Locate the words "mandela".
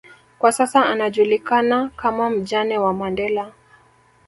2.93-3.53